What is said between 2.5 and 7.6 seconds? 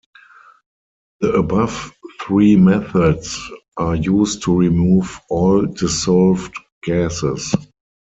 methods are used to remove "all" dissolved gases.